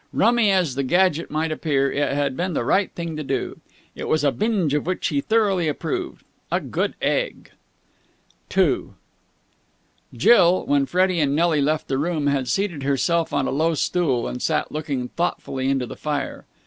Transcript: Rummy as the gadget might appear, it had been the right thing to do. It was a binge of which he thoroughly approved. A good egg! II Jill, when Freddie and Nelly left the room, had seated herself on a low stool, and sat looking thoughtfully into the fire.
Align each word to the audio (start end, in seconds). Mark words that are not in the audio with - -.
Rummy 0.13 0.49
as 0.49 0.73
the 0.73 0.81
gadget 0.81 1.29
might 1.29 1.51
appear, 1.51 1.91
it 1.91 2.11
had 2.13 2.35
been 2.35 2.53
the 2.53 2.63
right 2.65 2.89
thing 2.95 3.15
to 3.17 3.23
do. 3.23 3.59
It 3.93 4.07
was 4.07 4.23
a 4.23 4.31
binge 4.31 4.73
of 4.73 4.87
which 4.87 5.09
he 5.09 5.21
thoroughly 5.21 5.67
approved. 5.67 6.25
A 6.51 6.59
good 6.59 6.95
egg! 7.03 7.51
II 8.57 8.93
Jill, 10.11 10.65
when 10.65 10.87
Freddie 10.87 11.19
and 11.19 11.35
Nelly 11.35 11.61
left 11.61 11.87
the 11.87 11.99
room, 11.99 12.25
had 12.25 12.47
seated 12.47 12.81
herself 12.81 13.31
on 13.31 13.45
a 13.47 13.51
low 13.51 13.75
stool, 13.75 14.27
and 14.27 14.41
sat 14.41 14.71
looking 14.71 15.09
thoughtfully 15.09 15.69
into 15.69 15.85
the 15.85 15.95
fire. 15.95 16.45